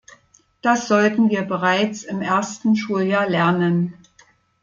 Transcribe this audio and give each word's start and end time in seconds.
Das 0.63 0.87
sollten 0.87 1.29
wir 1.29 1.43
bereits 1.43 2.01
im 2.01 2.23
ersten 2.23 2.75
Schuljahr 2.75 3.29
lernen. 3.29 3.93